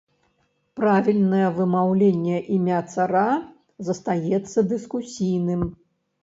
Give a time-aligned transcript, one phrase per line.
[0.79, 3.27] Правільнае вымаўленне імя цара
[3.91, 5.61] застаецца дыскусійным.